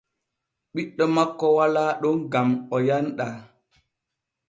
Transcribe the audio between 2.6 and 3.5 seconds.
o yanɗaa.